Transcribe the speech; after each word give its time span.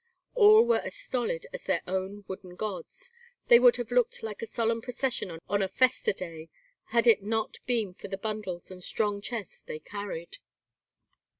All 0.33 0.65
were 0.65 0.79
as 0.79 0.95
stolid 0.95 1.45
as 1.53 1.65
their 1.65 1.83
own 1.85 2.25
wooden 2.27 2.55
gods. 2.55 3.11
They 3.49 3.59
would 3.59 3.75
have 3.75 3.91
looked 3.91 4.23
like 4.23 4.41
a 4.41 4.47
solemn 4.47 4.81
procession 4.81 5.37
on 5.47 5.61
a 5.61 5.67
festa 5.67 6.11
day 6.11 6.49
had 6.85 7.05
it 7.05 7.21
not 7.21 7.59
been 7.67 7.93
for 7.93 8.07
the 8.07 8.17
bundles 8.17 8.71
and 8.71 8.83
strong 8.83 9.21
chests 9.21 9.61
they 9.61 9.77
carried. 9.77 10.37